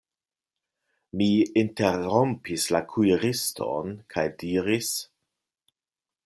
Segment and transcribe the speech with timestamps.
[1.19, 1.27] Mi
[1.63, 4.91] interrompis la kuiriston kaj diris: